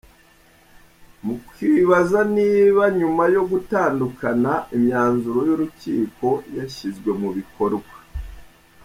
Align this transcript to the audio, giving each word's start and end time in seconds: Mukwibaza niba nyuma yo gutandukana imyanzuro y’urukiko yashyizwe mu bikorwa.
Mukwibaza 1.25 2.19
niba 2.37 2.83
nyuma 2.99 3.23
yo 3.35 3.43
gutandukana 3.51 4.51
imyanzuro 4.75 5.39
y’urukiko 5.47 6.27
yashyizwe 6.57 7.09
mu 7.21 7.29
bikorwa. 7.37 7.93